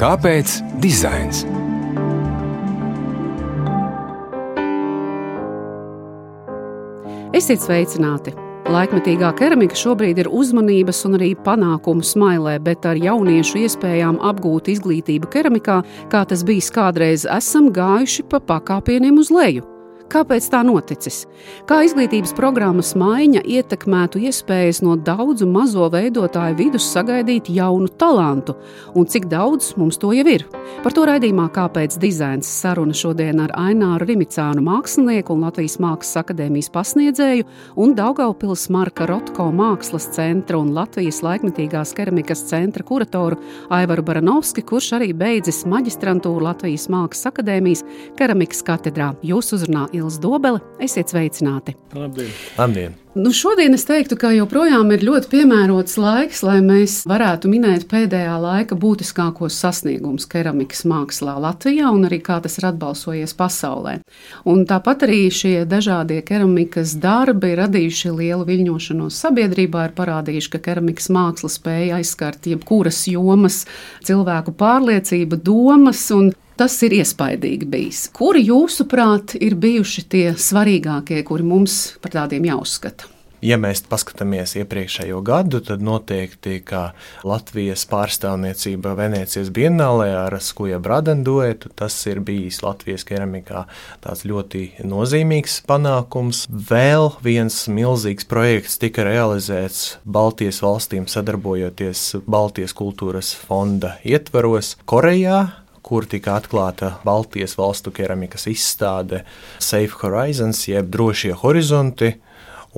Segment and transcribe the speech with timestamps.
[0.00, 1.42] Kāpēc dizains?
[7.36, 8.32] Esiet sveicināti!
[8.72, 15.28] Laikmetīgā keramika šobrīd ir uzmanības un arī panākumu smailē, bet ar jauniešu iespējām apgūt izglītību
[15.34, 19.66] keramikā, kā tas bijis kādreiz, esam gājuši pa pakāpieniem uz leju.
[20.10, 21.20] Kāpēc tā noticis?
[21.70, 28.56] Kā izglītības programmas maiņa ietekmētu iespējas no daudzu mazo veidotāju vidus sagaidīt jaunu talantu,
[28.98, 30.42] un cik daudz mums to jau ir?
[30.82, 36.72] Par to raidījumā Kāpēc dizains saruna šodien ar Aināru Rimicānu mākslinieku un Latvijas Mākslas akadēmijas
[36.74, 37.46] pasniedzēju
[37.78, 43.38] un Daugaupils Marka Rotko mākslas centra un Latvijas laikmetīgās keramikas centra kuratoru
[43.70, 47.86] Aivaru Baranovski, kurš arī beidzis maģistrantūru Latvijas Mākslas akadēmijas
[48.18, 49.12] keramikas katedrā.
[49.26, 50.60] Jūs uzrunā Ils Dobele.
[50.80, 51.76] Esiet sveicināti!
[51.94, 52.32] Labdien!
[52.56, 52.98] Labdien.
[53.14, 58.36] Nu, šodien es teiktu, ka joprojām ir ļoti piemērots laiks, lai mēs varētu minēt pēdējā
[58.38, 63.96] laika būtiskākos sasniegumus keramikas mākslā Latvijā un arī kā tas ir atbalsojies pasaulē.
[64.46, 70.62] Un tāpat arī šie dažādie keramikas darbi ir radījuši lielu viļņošanos sabiedrībā, ir parādījuši, ka
[70.70, 73.64] keramikas māksla spēja aizskart jebkuras jomas,
[74.06, 78.02] cilvēku pārliecība, domas un Tas ir iespaidīgi bijis.
[78.12, 83.06] Kuri jūsuprāt ir bijuši tie svarīgākie, kuri mums par tādiem jāuzskata?
[83.40, 86.58] Ja mēs paskatāmies iepriekšējo gadu, tad noteikti
[87.24, 93.64] Latvijas pārstāvniecība Venecijas Bienālē ar Skuja Bradenduetu, tas ir bijis Latvijas keramikā
[94.04, 96.42] tāds ļoti nozīmīgs panākums.
[96.52, 105.40] Vēl viens milzīgs projekts tika realizēts Baltijas valstīm sadarbojoties Baltijas kultūras fonda ietvaros Korejā,
[105.90, 109.24] kur tika atklāta Baltijas valstu keramikas izstāde
[109.58, 112.14] Safe Horizons, jeb drošie horizonti.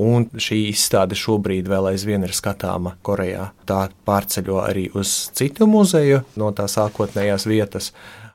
[0.01, 3.51] Un šī izstāde šobrīd vēl aizvien ir skatāma Korejā.
[3.69, 7.91] Tā pārceļo arī uz citu muzeju no tā sākotnējās vietas,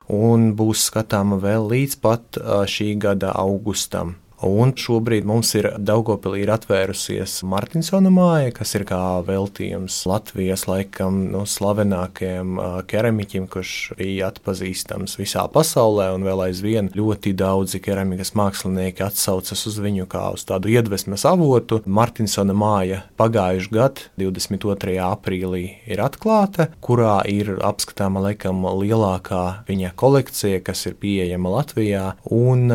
[0.05, 4.13] un būs skatāma vēl līdz pat šī gada augustam.
[4.45, 11.23] Un šobrīd mums ir Daugopilī ir atvērusies Martinsona māja, kas ir kā veltījums Latvijas laikam
[11.31, 18.35] no nu, slavenākajiem keramiķiem, kurš bija atpazīstams visā pasaulē, un vēl aizvien ļoti daudzi keramikas
[18.37, 21.81] mākslinieki atsaucas uz viņu kā uz tādu iedvesmas avotu.
[21.89, 24.99] Martinsona māja pagājušajā gadā, 22.
[25.01, 32.69] aprīlī, ir atklāta, kurā ir apskatāma laikam lielākā viņa kolekcija, kas ir pieejama Latvijā, un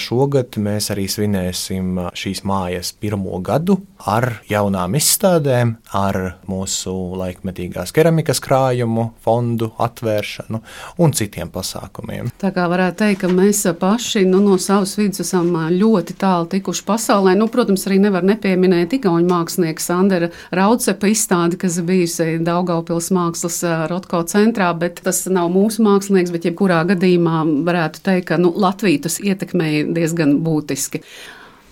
[0.00, 7.92] šogad mēs arī arī svinēsim šīs mājas pirmo gadu ar jaunām izstādēm, ar mūsu laikmetīgās
[7.94, 10.60] keramikas krājumu, fondu atvēršanu
[11.00, 12.30] un citiem pasākumiem.
[12.40, 16.84] Tā kā varētu teikt, ka mēs paši nu, no savas vidas esam ļoti tālu tikuši
[16.84, 17.34] pasaulē.
[17.36, 23.60] Nu, protams, arī nevar nepieminēt Igaunijas mākslinieka Sandra Raucepa izstādi, kas bijusi Daugaupils mākslas
[23.90, 29.06] Rotko centrā, bet tas nav mūsu mākslinieks, bet jebkurā gadījumā varētu teikt, ka nu, Latviju
[29.06, 31.02] tas ietekmēja diezgan būtiski lieliski.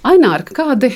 [0.02, 0.90] Aināra, kādi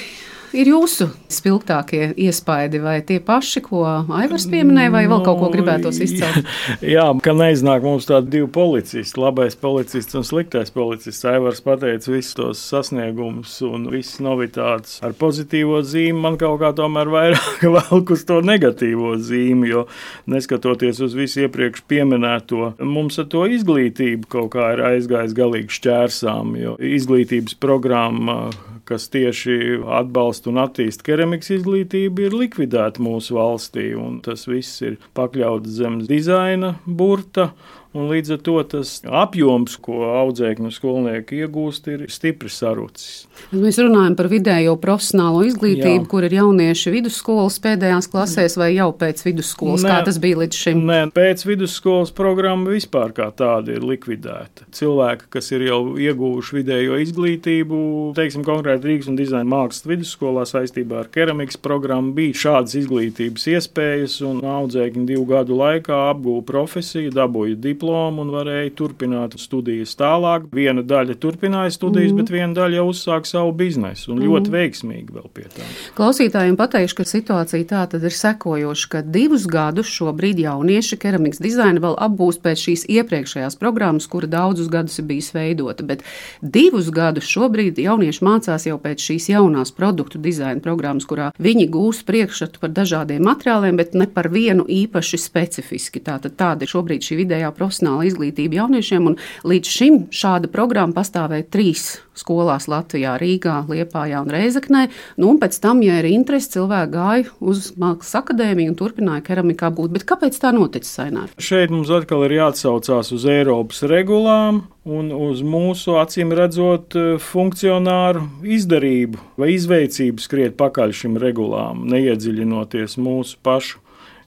[0.54, 5.98] ir jūsu spilgtākie iespaidi, vai tie paši, ko Aivars pieminēja, vai vēl kaut ko gribētos
[6.04, 6.46] izcelt?
[6.96, 11.24] Jā, ka neiznāk mums tādi divi policisti, labais policists un sliktais policists.
[11.26, 16.18] Aivars pateica visus tos sasniegumus un visas novitātes ar pozitīvo zīmi.
[16.26, 19.86] Man kaut kā tomēr vairāk velk uz to negatīvo zīmi, jo
[20.30, 26.56] neskatoties uz visu iepriekš pieminēto, mums ar to izglītību kaut kā ir aizgājis galīgi šķērsām,
[26.60, 28.50] jo izglītības programma
[28.86, 33.88] kas tieši atbalsta un attīsta keramikas izglītību, ir likvidēta mūsu valstī.
[34.26, 37.50] Tas viss ir pakļauts zem dizaina burta
[37.96, 43.24] Un līdz ar to tas apjoms, ko audzēkņu skolnieki iegūst, ir stipri sarucis.
[43.56, 46.08] Mēs runājam par vidējo profesionālo izglītību, Jā.
[46.10, 49.84] kur ir jaunieši vidusskolas pēdējās klasēs vai jau pēc vidusskolas.
[49.86, 50.82] Nē, kā tas bija līdz šim?
[50.90, 54.68] Nē, pēc vidusskolas programma vispār kā tāda ir likvidēta.
[54.76, 57.80] Cilvēki, kas ir jau ieguvuši vidējo izglītību,
[58.18, 64.20] teiksim, konkrēti Rīgas un dizaina mākslas vidusskolā saistībā ar keramikas programmu, bija šādas izglītības iespējas,
[64.26, 70.48] un audzēkņi divu gadu laikā apgūta profesiju, dabūja diplomu diplomu un varēja turpināt studijas tālāk.
[70.54, 72.18] Viena daļa turpināja studijas, mm.
[72.18, 74.26] bet viena daļa jau uzsāka savu biznesu un mm.
[74.26, 75.66] ļoti veiksmīgi vēl pie tā.
[75.96, 81.82] Klausītājiem pateikšu, ka situācija tā tad ir sekojoša, ka divus gadus šobrīd jaunieši keramikas dizaina
[81.82, 86.02] vēl apgūst pēc šīs iepriekšējās programmas, kura daudzus gadus ir bijis veidota, bet
[86.42, 92.06] divus gadus šobrīd jaunieši mācās jau pēc šīs jaunās produktu dizaina programmas, kurā viņi gūst
[92.08, 96.02] priekšstatu par dažādiem materiāliem, bet ne par vienu īpaši specifiski.
[96.06, 99.14] Tātad tāda ir šobrīd šī vidējā programma profesionāla izglītība jauniešiem.
[99.46, 101.86] Līdz šim šāda programma pastāvēja trīs
[102.16, 104.86] skolās Latvijā, Rīgā, Liepājā un Reizeknē.
[105.20, 109.70] Nu, un pēc tam, ja ir interesi, cilvēki gāja uz mākslas akadēmiju un turpināja keramikā
[109.76, 109.92] būt.
[109.98, 111.34] Bet kāpēc tā noticis, Sainār?
[111.36, 118.22] Šeit mums atkal ir jāatsaucās uz Eiropas regulām un uz mūsu acīm redzot funkcionāru
[118.56, 123.82] izdarību vai izveicību skriet pakaļ šim regulām, neiedziļinoties mūsu pašu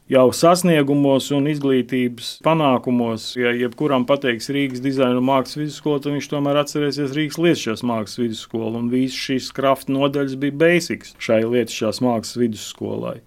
[0.09, 3.31] jau sasniegumos un izglītības panākumos.
[3.39, 8.73] Ja jebkuram pateiks Rīgas dizaina mākslas vidusskola, tad viņš tomēr atcerēsies Rīgas lietušās mākslas vidusskolu.
[8.81, 13.19] Un visas šīs krafta nodaļas bija basics šai lietušās mākslas vidusskolai.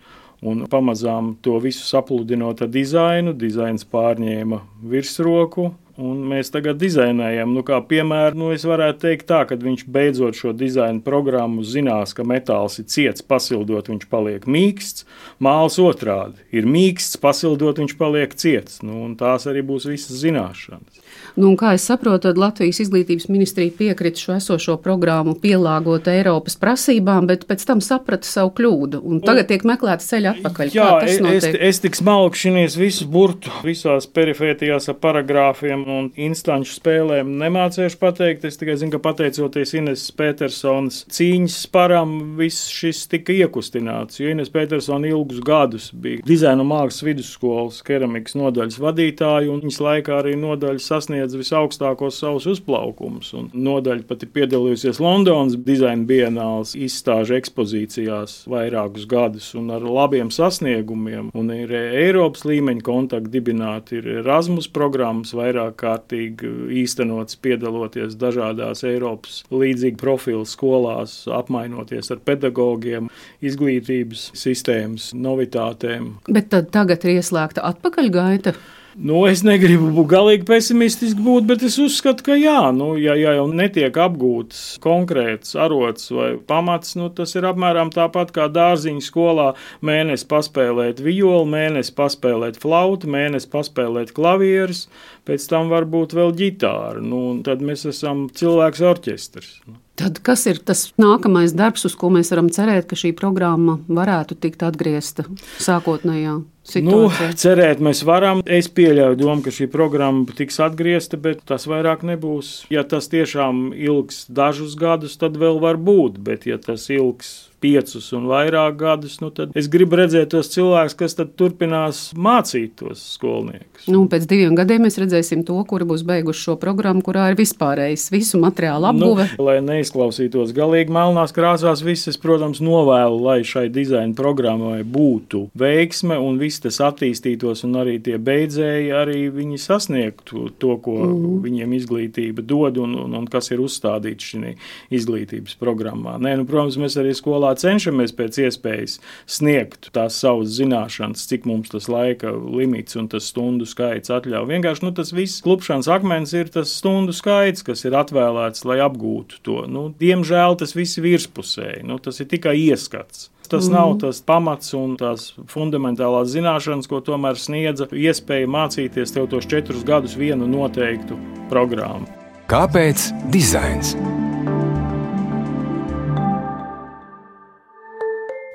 [0.43, 4.59] Un pamazām to visu sapludinot ar dizainu, dizains pārņēma
[4.91, 5.69] virsroku,
[6.01, 10.39] Un mēs tagad dizainējam, nu, kā piemēram, nu, es varētu teikt, tā, ka viņš beidzot
[10.39, 15.05] šo dizaina programmu zinās, ka metāls ir ciets, pasildot, viņš paliek mīksts.
[15.45, 18.81] Māls otrādi ir mīksts, pasildot, viņš paliek ciets.
[18.81, 21.05] Nu, tās arī būs visas zināšanas.
[21.37, 27.27] Nu, kā es saprotu, tad Latvijas izglītības ministrija piekrita šo esošo programmu pielāgot Eiropas prasībām,
[27.31, 29.01] bet pēc tam saprata savu kļūdu.
[29.25, 30.73] Tagad tiek meklēta ceļa atpakaļ.
[30.77, 37.37] Jā, es, es tik smalki šīs visus burtu, visās perifētijās ar paragrāfiem un instanču spēlēm
[37.41, 38.47] nemācīšu pateikt.
[38.49, 44.21] Es tikai zinu, ka pateicoties Ines Petersonas cīņas param, viss šis tika iekustināts.
[44.21, 50.21] Jo Ines Petersona ilgus gadus bija dizaina mākslas vidusskolas keramikas nodaļas vadītāja, un viņas laikā
[50.21, 53.33] arī nodaļa sasniedz sasniedz visaugstākos savus uzplaukumus.
[53.55, 61.31] Nodaļa pat ir piedalījusies Londonas dizaina bienāls izstāžu ekspozīcijās vairākus gadus un ar labiem sasniegumiem.
[61.35, 66.51] Un ir Eiropas līmeņa kontakti dibināti, ir Erasmus programmas vairāk kārtīgi
[66.83, 73.11] īstenots, piedaloties dažādās Eiropas līdzīga profila skolās, apmainoties ar pedagogiem,
[73.43, 76.17] izglītības sistēmas novitātēm.
[76.29, 78.57] Bet tagad ir ieslēgta atpakaļgaita.
[78.93, 83.33] Nu, es negribu būt galīgi pesimistiski, būt, bet es uzskatu, ka jā, nu, ja, ja
[83.39, 89.49] jau netiek apgūts konkrēts arots vai pamats, nu, tas ir apmēram tāpat kā dārziņa skolā
[89.81, 94.85] mēnesi paspēlēt violi, mēnesi paspēlēt flautu, mēnesi paspēlēt klavierus,
[95.25, 97.01] pēc tam varbūt vēl ģitāru.
[97.07, 99.55] Nu, tad mēs esam cilvēks orķestris.
[99.69, 99.81] Nu.
[100.03, 104.39] Tad kas ir tas nākamais darbs, uz ko mēs varam cerēt, ka šī programma varētu
[104.41, 105.27] tikt atgriezta
[105.61, 106.39] sākotnējā?
[106.63, 107.29] Situācija.
[107.29, 108.43] Nu, cerēt mēs varam.
[108.47, 112.53] Es pieļauju domu, ka šī programma tiks atgriezta, bet tas vairāk nebūs.
[112.73, 118.11] Ja tas tiešām ilgs dažus gadus, tad vēl var būt, bet ja tas ilgs piecus
[118.17, 123.87] un vairāk gadus, nu tad es gribu redzēt tos cilvēkus, kas turpinās mācīt tos skolniekus.
[123.93, 128.09] Nu, pēc diviem gadiem mēs redzēsim to, kuri būs beiguši šo programmu, kurā ir vispārējais
[128.15, 129.29] visu materiālu apbūve.
[129.37, 136.19] Nu, lai neizklausītos galīgi melnās krāsās, visas, protams, novēlu, lai šai dizaina programmai būtu veiksme
[136.19, 141.39] un viss tas attīstītos, un arī tie beidzēji arī viņi sasniegtu to, ko mm.
[141.45, 144.55] viņiem izglītība dod un, un, un kas ir uzstādīts šī
[144.93, 146.19] izglītības programmā.
[146.23, 148.99] Nē, nu, protams, mēs arī skolā cenšamies pēc iespējas
[149.31, 154.49] sniegt tās savas zināšanas, cik mums tas laika limits un tas stundu skaits atļauj.
[154.51, 159.43] Vienkārši nu, tas viss klupšanas akmens ir tas stundu skaits, kas ir atvēlēts, lai apgūtu
[159.47, 159.63] to.
[159.71, 163.31] Nu, diemžēl tas viss ir virspusēji, nu, tas ir tikai ieskats.
[163.53, 163.73] Tas mm.
[163.73, 169.85] nav tas pamats un tās fundamentālās zināšanas, ko tomēr sniedza iespēja mācīties tev tos četrus
[169.85, 171.19] gadus vienu noteiktu
[171.53, 172.09] programmu.
[172.49, 173.93] Kāpēc dizains?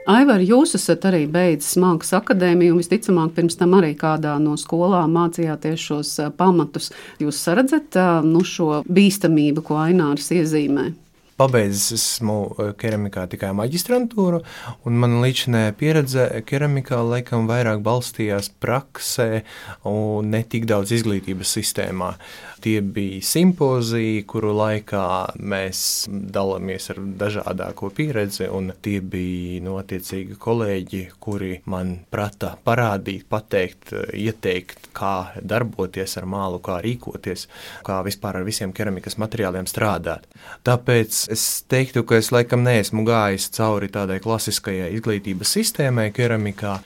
[0.09, 5.13] Aivar, jūs esat arī beidzis mākslas akadēmiju, un visticamāk, pirms tam arī kādā no skolām
[5.13, 6.89] mācījāties šos pamatus.
[7.21, 10.93] Jūs redzat nu, šo bīstamību, ko Ainārs iezīmē?
[11.37, 12.37] Pabeidzis esmu
[12.81, 14.39] keramikā tikai maģistrantūru,
[14.89, 19.43] un mana līdzinājā pieredze keramikā laikam vairāk balstījās praksē
[19.85, 22.15] un ne tik daudz izglītības sistēmā.
[22.65, 25.03] Tie bija simpoziji, kuru laikā
[25.37, 33.93] mēs dalāmies ar dažādāko pieredzi, un tie bija notiecīgi kolēģi, kuri man prata parādīt, pateikt,
[34.17, 37.45] ieteikt, kā darboties ar mālu, kā rīkoties,
[37.85, 40.25] kā vispār ar visiem keramikas materiāliem strādāt.
[40.65, 46.77] Tāpēc es teiktu, ka es laikam neesmu gājis cauri tādai klasiskajai izglītības sistēmai keramikā.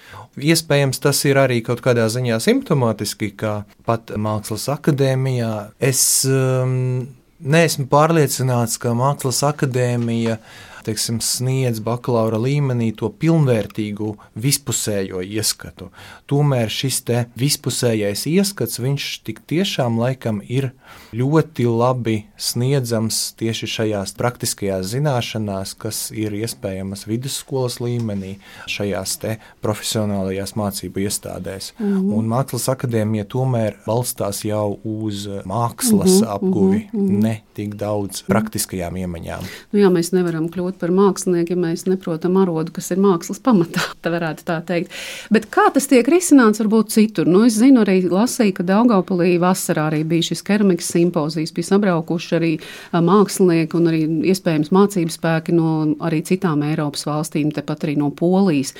[0.41, 7.07] Iespējams, tas ir arī kaut kādā ziņā simptomātiski, ka pat Mākslas akadēmijā Es um,
[7.41, 10.37] neesmu pārliecināts, ka Mākslas akadēmija
[10.85, 15.89] teiksim, sniedz bakalaura līmenī to pilnvērtīgu vispusējo ieskatu.
[16.29, 17.01] Tomēr šis
[17.35, 20.71] vispusējais ieskats, viņš tik tiešām laikam ir
[21.15, 28.37] ļoti labi sniedzams tieši šajās praktiskajās zināšanās, kas ir iespējamas vidusskolas līmenī,
[28.69, 29.17] šajās
[29.61, 31.73] profesionālajās mācību iestādēs.
[31.79, 32.13] Mm -hmm.
[32.17, 37.23] Un Mākslas akadēmija tomēr balstās jau uz mākslas mm -hmm, apguvi, mm -hmm.
[37.23, 39.43] ne tik daudz praktiskajām iemaņām.
[39.71, 43.83] Nu jā, mēs nevaram kļūt par mākslinieku, ja mēs neprotam arodu, kas ir mākslas pamatā,
[44.03, 44.95] tā varētu tā teikt.
[45.33, 47.29] Bet kā tas tiek risināts varbūt citur?
[47.29, 52.35] Nu, es zinu, arī lasīju, ka Daugavpilī vasarā arī bija šis keramikas simpozijas, bija sabraukuši
[52.37, 52.51] arī
[52.93, 54.01] mākslinieki un arī
[54.31, 55.71] iespējams mācības spēki no
[56.03, 58.75] arī citām Eiropas valstīm, tepat arī no Polijas.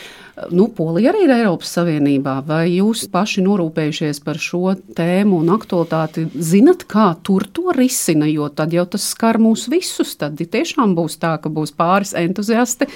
[0.51, 2.39] Nu, Polija arī ir Eiropas Savienībā.
[2.47, 8.47] Vai jūs paši norūpējušies par šo tēmu un aktualitāti, zinat, kā tur to risina, jo
[8.49, 10.15] tad jau tas skar mūs visus.
[10.19, 12.87] Tad tiešām būs tā, ka būs pāris entuziasti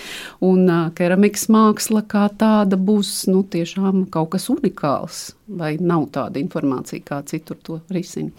[0.45, 5.25] un keramikas māksla kā tāda būs nu, tiešām kaut kas unikāls.
[5.45, 8.31] Vai nav tāda informācija, kā citur to risina?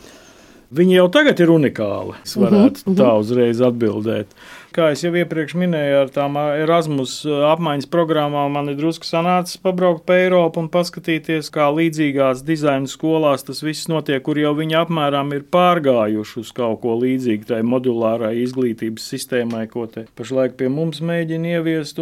[0.75, 2.17] Viņi jau tagad ir unikāli.
[2.27, 4.33] Es varētu uh -huh, tā uzreiz atbildēt.
[4.75, 10.19] Kā jau iepriekš minēju, ar tām Erasmus apmaiņas programmām man ir drusku sanācis pabraukt pa
[10.19, 15.47] Eiropu un paskatīties, kā līdzīgās dizaina skolās tas viss notiek, kur jau viņi apmēram ir
[15.51, 21.47] pārgājuši uz kaut ko līdzīgu tai modulārai izglītības sistēmai, ko te pašlaik pie mums mēģina
[21.57, 21.99] ieviest.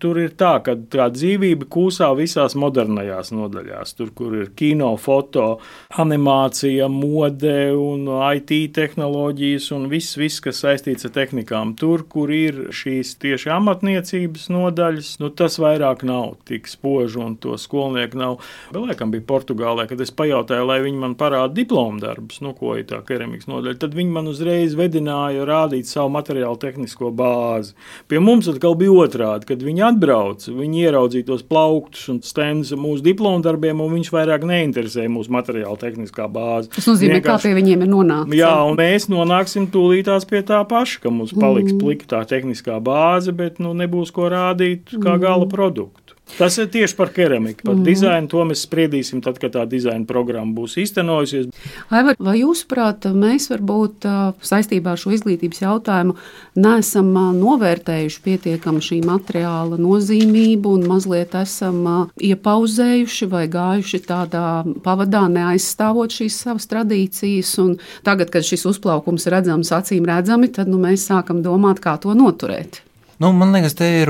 [0.00, 3.94] Tur ir tā, ka tā dzīvība kūsā visās modernajās nodaļās.
[3.98, 5.58] Tur, kur ir kino, foto,
[6.00, 11.74] animācija, mode un IT tehnoloģijas un viss, viss kas saistīts ar tehnikām.
[11.80, 17.58] Tur, kur ir šīs tieši amatniecības nodaļas, nu, tas vairāk nav tik spoži un to
[17.60, 18.38] skolnieku nav.
[18.72, 22.78] Vēl laikam bija Portugālē, kad es pajautāju, lai viņi man parāda diplomu darbus, nu, ko
[22.80, 23.80] ir tā keramikas nodaļa.
[23.84, 27.76] Tad viņi man uzreiz vedināja rādīt savu materiālu tehnisko bāzi.
[28.08, 33.04] Pie mums atkal bija otrādi, kad viņi atbrauc, viņi ieraudzīja tos plauktus un stendus mūsu
[33.06, 36.70] diplomu darbiem, un viņš vairāk neinteresēja mūsu materiāla tehniskā bāze.
[36.74, 38.38] Tas nozīmē, Vienkārši, kā pie viņiem ir nonākts.
[38.40, 41.82] Jā, un mēs nonāksim tūlītās pie tā paša, ka mums paliks mm.
[41.82, 45.22] plika tā tehniskā bāze, bet nu, nebūs ko rādīt kā mm.
[45.26, 46.09] gala produktu.
[46.38, 47.84] Tas ir tieši par keramiku, par mm.
[47.86, 48.30] dizainu.
[48.32, 51.50] To mēs spriedīsim tad, kad tā dizaina programma būs īstenojusies.
[51.92, 54.06] Aivar, vai jūsuprāt, mēs varbūt
[54.46, 56.16] saistībā ar šo izglītības jautājumu
[56.60, 61.82] neesam novērtējuši pietiekami šī materiāla nozīmību un mazliet esam
[62.16, 64.44] iepauzējuši vai gājuši tādā
[64.84, 67.56] pavadā, neaizstāvot šīs savas tradīcijas.
[67.62, 67.74] Un
[68.06, 72.82] tagad, kad šis uzplaukums redzams acīm redzami, tad nu, mēs sākam domāt, kā to noturēt.
[73.20, 74.08] Nu, man liekas, te ir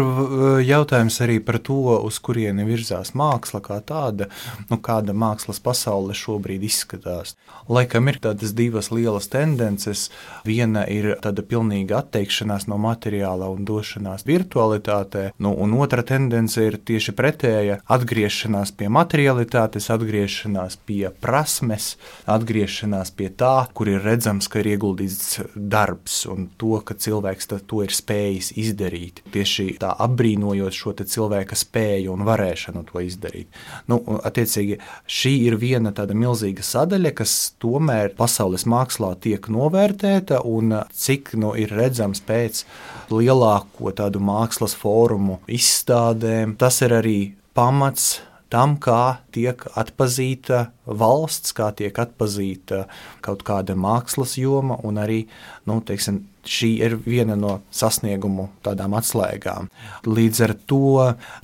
[0.62, 4.28] jautājums arī par to, uz kurieni virzās māksla kā tāda,
[4.68, 7.32] nu, kāda mākslas pasaule šobrīd izskatās.
[7.66, 10.04] Laikam ir tādas divas lielas tendences.
[10.46, 16.78] Viena ir tāda pilnīga atteikšanās no materiāla un došanās virtualitātē, nu, un otra tendence ir
[16.78, 21.96] tieši pretēja- atgriešanās pie materialitātes, atgriešanās pie prasmes,
[22.28, 27.82] atgriešanās pie tā, kur ir redzams, ka ir ieguldīts darbs un to, ka cilvēks to
[27.82, 29.22] ir spējis izdarīt darīt.
[29.32, 33.48] Tieši tā apbrīnojot šo cilvēka spēju un varēšanu to izdarīt.
[33.88, 40.82] Nu, attiecīgi, šī ir viena tāda milzīga sadaļa, kas tomēr pasaules mākslā tiek novērtēta un
[40.92, 42.64] cik nu, ir redzams pēc
[43.10, 46.56] lielāko tādu mākslas fórumu izstādēm.
[46.56, 52.86] Tas ir arī pamats tam, kā tiek atpazīta valsts, kā tiek atpazīta
[53.22, 55.22] kaut kāda mākslas joma, un arī
[55.70, 59.68] nu, teiksim, šī ir viena no sasniegumu tādām atslēgām.
[60.08, 60.94] Līdz ar to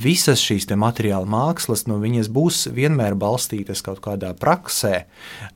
[0.02, 2.00] visas šīs materiāla mākslas nu,
[2.36, 5.04] būs vienmēr balstītas kaut kādā praksē,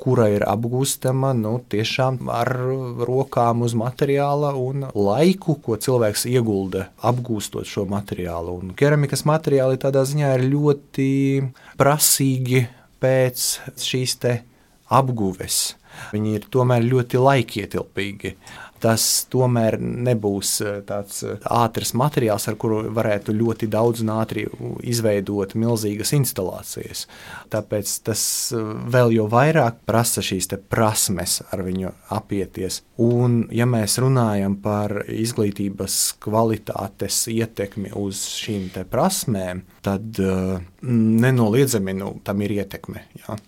[0.01, 2.53] kura ir apgūstama nu, tiešām ar
[3.09, 8.61] rokām uz materiāla un laiku, ko cilvēks iegulda apgūstot šo materiālu.
[8.61, 11.11] Un keramikas materiāli tādā ziņā ir ļoti
[11.81, 12.65] prasīgi
[13.01, 13.47] pēc
[13.81, 14.19] šīs
[14.91, 15.61] apguves.
[16.15, 18.35] Viņi ir tomēr ļoti laikietilpīgi
[18.81, 24.47] tas tomēr nebūs eh, tāds eh, ātrs materiāls, ar kuru varētu ļoti daudz un ātri
[24.87, 27.07] izveidot milzīgas instalācijas.
[27.53, 28.23] Tāpēc tas
[28.57, 32.81] eh, vēl jau vairāk prasa šīs prasmes ar viņu apieties.
[33.01, 40.19] Un, ja mēs runājam par izglītības kvalitātes ietekmi uz šīm prasmēm, tad
[40.83, 43.07] nenoliedzami nu, tam ir ietekme.
[43.23, 43.39] Ja?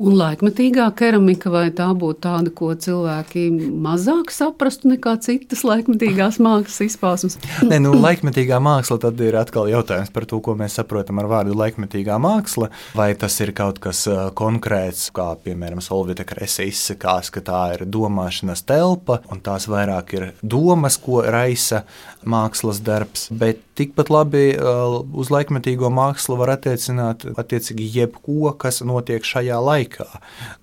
[0.00, 3.46] Un laikmetīgā keramika, vai tā būtu tāda, ko cilvēki
[3.84, 7.36] mazāk saprastu nekā citas laikmetīgās mākslas izpausmes?
[7.66, 11.56] Nē, nu, laikmetīgā māksla tad ir atkal jautājums par to, ko mēs saprotam ar vārdu
[11.58, 12.70] laikmetīgā māksla.
[12.96, 14.04] Vai tas ir kaut kas
[14.38, 20.28] konkrēts, kā piemēram Solvita Krese izsakās, ka tā ir domāšanas telpa un tās vairāk ir
[20.40, 21.84] domas, ko raisa
[22.24, 23.28] mākslas darbs.
[23.32, 30.08] Bet tikpat labi uz laikmetīgo mākslu var attiecināt attiecīgi jebko, kas notiek šajā laikā laikā,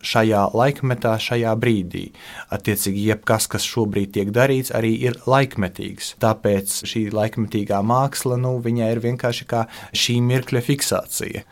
[0.06, 2.06] šajā laikmetā, šajā brīdī.
[2.54, 6.16] Attiecīgi, jebkas, kas šobrīd tiek darīts, arī ir laikmetīgs.
[6.24, 11.48] Tāpēc šī laikmetīgā māksla, nu, viņai ir vienkārši kā šī mirkļa fiksācija.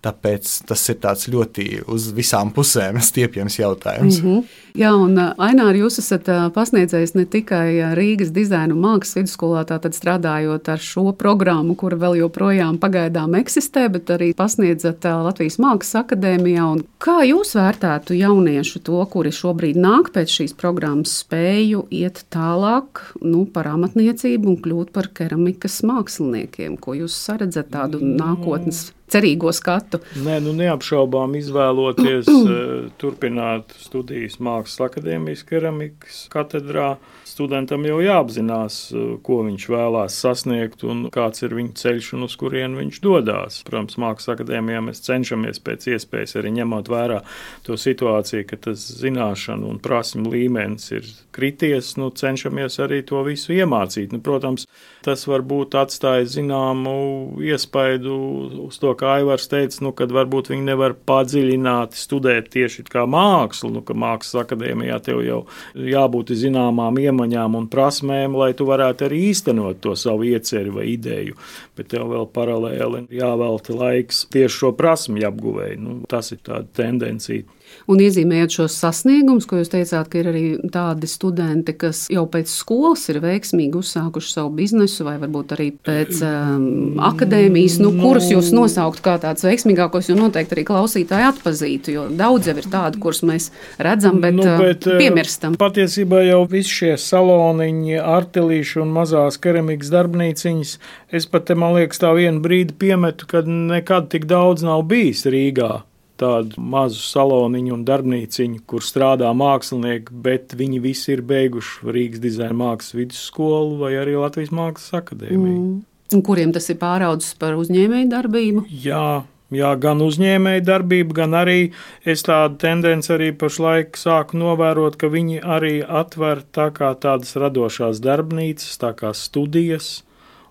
[0.00, 4.22] Tāpēc tas ir ļoti uz visām pusēm stiepjams jautājums.
[4.22, 4.44] Mm -hmm.
[4.80, 10.78] Jā, un Aināri, jūs esat pasniedzējis ne tikai Rīgas dizaina mākslas vidusskolā, tātad strādājot ar
[10.78, 16.68] šo programmu, kura vēl joprojām pagaidām eksistē, bet arī pasniedzat Latvijas Mākslas akadēmijā.
[16.98, 23.44] Kā jūs vērtētu jauniešu to, kuri šobrīd nāk pēc šīs programmas, spēju iet tālāk nu,
[23.44, 26.78] par amatniecību un kļūt par keramikas māksliniekiem?
[26.80, 28.92] Ko jūs saredzat tādu nākotnes?
[29.10, 30.00] Cerīgo skatu.
[30.24, 36.94] Nē, nu neapšaubām izvēloties eh, turpināt studijas Mākslas akadēmijas keramikas katedrā
[37.40, 42.36] studentam jau jāapzinās, eh, ko viņš vēlās sasniegt un kāds ir viņa ceļš un uz
[42.36, 43.62] kurien viņš dodas.
[43.64, 47.22] Protams, Mākslas akadēmijā mēs cenšamies pēc iespējas arī ņemot vērā
[47.64, 53.54] to situāciju, ka tas zināšanu un prasmu līmenis ir krities, nu, cenšamies arī to visu
[53.56, 54.12] iemācīt.
[54.12, 54.66] Nu, protams,
[55.02, 60.92] tas varbūt atstāja zināmu iespaidu uz to, kā Aivars teica, nu, kad varbūt viņi nevar
[60.92, 65.40] padziļināti studēt tieši kā mākslu, nu, ka Mākslas akadēmijā tev jau
[65.74, 70.86] jābūt zināmām iemaņām iemaņām un prasmēm, lai tu varētu arī īstenot to savu ieceri vai
[70.94, 71.36] ideju.
[71.76, 75.78] Bet tev vēl paralēli jāvelta laiks tieši šo prasmu apguvēju.
[75.80, 77.44] Nu, tas ir tāda tendencija.
[77.90, 82.50] Un iezīmējot šos sasniegumus, ko jūs teicāt, ka ir arī tādi studenti, kas jau pēc
[82.52, 88.52] skolas ir veiksmīgi uzsākuši savu biznesu, vai varbūt arī pēc um, akadēmijas, nu, kurus jūs
[88.54, 93.24] nosaukt kā tādus veiksmīgākos, jo noteikti arī klausītāji atpazītu, jo daudz jau ir tādu, kurus
[93.26, 93.50] mēs
[93.82, 95.58] redzam, bet, nu, uh, bet uh, piemirstam.
[95.60, 100.74] Patiesībā jau visi šie saloniņi, artilīši un mazās keramikas darbnīciņas,
[101.16, 105.26] es pat te, man liekas, tā vienu brīdi piemetu, kad nekad tik daudz nav bijis
[105.30, 105.80] Rīgā
[106.20, 112.56] tādu mazu saloniņu un darbnīciņu, kur strādā mākslinieki, bet viņi visi ir beiguši Rīgas dizaina
[112.60, 115.58] mākslas vidusskolu vai arī Latvijas Mākslas akadēmiju.
[115.58, 115.76] Mm.
[116.10, 118.64] Un kuriem tas ir pāraudzis par uzņēmēju darbību?
[118.82, 121.72] Jā, Jā, gan uzņēmēja darbība, gan arī
[122.06, 127.98] es tādu tendenci arī pašlaik sāku novērot, ka viņi arī atver tā kā tādas radošās
[128.04, 130.04] darbnīcas, tā kā studijas,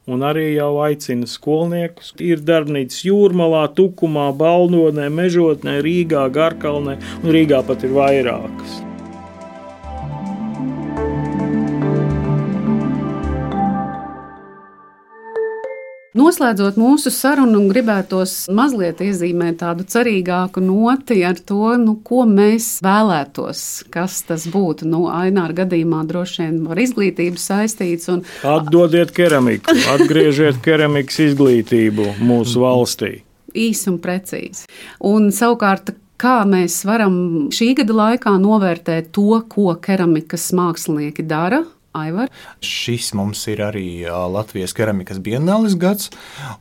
[0.09, 2.13] un arī jau aicina skolniekus.
[2.23, 8.88] Ir darbnīcas jūrmalā, tukumā, balnonē, mežotnē, Rīgā, Garkalnē, un Rīgā pat ir vairākas.
[16.19, 23.61] Noslēdzot mūsu sarunu, gribētos mazliet iezīmēt tādu cerīgāku noti ar to, nu, ko mēs vēlētos,
[23.93, 24.87] kas tas būtu.
[24.89, 28.09] Nu, Aināra gadījumā droši vien ar izglītību saistīts.
[28.11, 28.25] Un...
[28.43, 33.13] Atdodiet keramiku, atgriežiet keramikas izglītību mūsu valstī.
[33.55, 34.67] Īsi un precīzi.
[35.07, 37.15] Un savukārt, kā mēs varam
[37.55, 41.63] šī gada laikā novērtēt to, ko keramikas mākslinieki dara,
[41.97, 42.29] Aivar?
[42.61, 46.11] Šis mums ir arī Latvijas keramikas bienālis gads,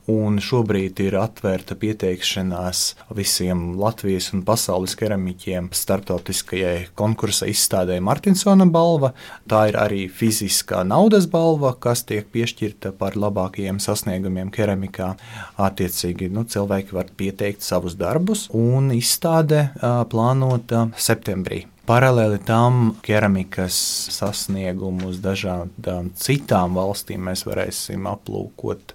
[0.08, 2.82] un šobrīd ir atvērta pieteikšanās
[3.16, 9.12] visiem Latvijas un pasaules keramiķiem starptautiskajai konkursa izstādē Martinsona balva.
[9.44, 15.12] Tā ir arī fiziskā naudas balva, kas tiek piešķirta par labākajiem sasniegumiem keramikā.
[15.60, 19.68] Attiecīgi nu, cilvēki var pieteikt savus darbus, un izstāde
[20.08, 21.66] plānota septembrī.
[21.88, 23.76] Paralēli tam keramikas
[24.12, 28.92] sasniegumus dažādām citām valstīm mēs varēsim aplūkot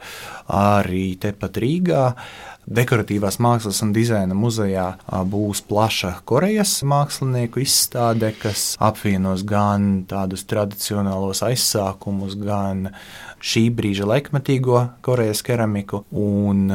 [0.53, 2.03] arī tepat Rīgā.
[2.63, 4.85] Dekoratīvās mākslas un dizaina muzejā
[5.27, 12.87] būs plaša Korejas mākslinieku izstāde, kas apvienos gan tādus tradicionālos aizsākumus, gan
[13.43, 16.71] šī brīža laikmatīgo Korejas keramiku, un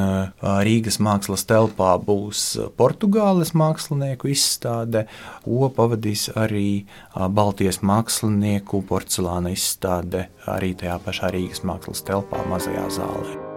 [0.68, 2.44] Rīgas mākslas telpā būs
[2.76, 5.06] Portugāles mākslinieku izstāde,
[5.48, 6.84] ko pavadīs arī
[7.16, 13.47] Baltijas mākslinieku porcelāna izstāde arī tajā pašā Rīgas mākslas telpā, mazajā zālē.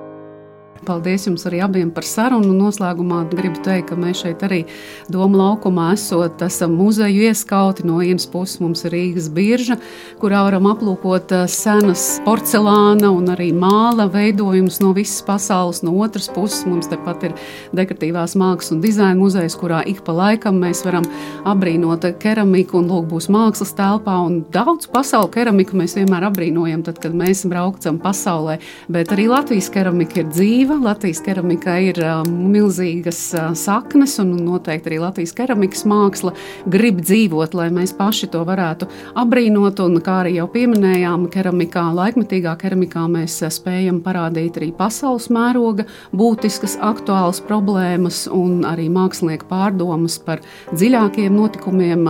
[0.82, 2.56] Paldies jums arī abiem par sarunu.
[2.58, 4.64] Noslēgumā gribu teikt, ka mēs šeit arī
[5.12, 7.86] Doma laukumā esot, esam muzeju ieskauti.
[7.86, 9.78] No vienas puses mums ir Rīgas birža,
[10.22, 15.84] kurā varam aplūkot eh, senas porcelāna un arī māla veidojumus no visas pasaules.
[15.86, 17.38] No otras puses mums tepat ir
[17.78, 21.06] dekoratīvās mākslas un dizaina muzejs, kurā ik pa laikam mēs varam
[21.46, 24.18] apbrīnot keramiku un lūk būs mākslas telpā.
[24.54, 28.58] Daudz pasaules keramiku mēs vienmēr apbrīnojam, tad, kad mēs braucam pasaulē.
[28.92, 30.71] Bet arī Latvijas keramika ir dzīva.
[30.80, 36.32] Latvijas keramika ir uh, milzīgas uh, saknes, un noteikti arī Latvijas keramikas māksla
[36.72, 38.88] grib dzīvot, lai mēs paši to varētu
[39.20, 39.82] apbrīnot.
[39.84, 45.88] Un, kā arī jau pieminējām, keramikā, laikmetīgā keramikā mēs uh, spējam parādīt arī pasaules mēroga
[46.16, 52.08] būtiskas, aktuālas problēmas un arī mākslinieku pārdomas par dziļākiem notikumiem.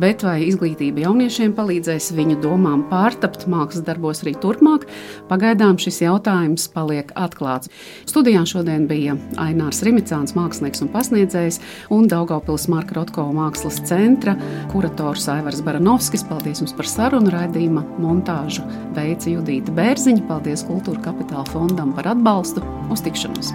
[0.00, 4.88] Bet vai izglītība jauniešiem palīdzēs viņu domām pārtapt mākslas darbos arī turpmāk?
[5.30, 7.70] Pagaidām šis jautājums paliek atklāts.
[8.08, 11.60] Studijā šodien bija Ainārs Rimicāns, mākslinieks un pasniedzējs,
[11.94, 14.36] un Daugaupils Marka Rotko mākslas centra
[14.72, 16.26] kurators Aivars Baranovskis.
[16.28, 18.66] Paldies jums par sarunu raidījuma montāžu
[18.96, 20.28] veica Judīta Bērziņa.
[20.30, 22.64] Paldies Kultūra Kapitāla fondam par atbalstu.
[22.92, 23.54] Uz tikšanos!